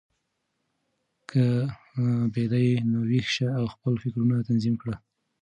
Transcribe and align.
که 1.29 1.45
بیده 2.33 2.59
یې، 2.67 2.73
نو 2.91 2.99
ویښ 3.09 3.27
شه 3.35 3.47
او 3.59 3.65
خپل 3.73 3.93
فکرونه 4.01 4.35
تنظیم 4.47 4.75
کړه. 4.81 4.95